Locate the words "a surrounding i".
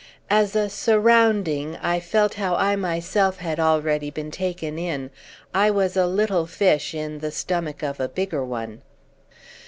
0.55-1.99